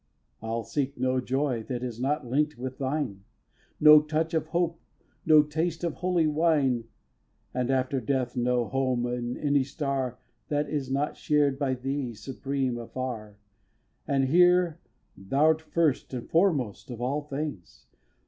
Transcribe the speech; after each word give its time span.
ix. 0.01 0.37
I'll 0.41 0.63
seek 0.63 0.97
no 0.97 1.19
joy 1.21 1.61
that 1.69 1.83
is 1.83 1.99
not 1.99 2.25
link'd 2.25 2.55
with 2.55 2.79
thine, 2.79 3.23
No 3.79 4.01
touch 4.01 4.33
of 4.33 4.47
hope, 4.47 4.79
no 5.27 5.43
taste 5.43 5.83
of 5.83 5.93
holy 5.93 6.25
wine, 6.25 6.85
And, 7.53 7.69
after 7.69 8.01
death, 8.01 8.35
no 8.35 8.65
home 8.67 9.05
in 9.05 9.37
any 9.37 9.63
star 9.63 10.17
That 10.47 10.67
is 10.67 10.89
not 10.89 11.17
shared 11.17 11.59
by 11.59 11.75
thee, 11.75 12.15
supreme, 12.15 12.79
afar, 12.79 13.37
As 14.07 14.27
here 14.29 14.79
thou'rt 15.15 15.61
first 15.61 16.11
and 16.15 16.27
foremost 16.27 16.89
of 16.89 16.99
all 16.99 17.21
things! 17.21 17.85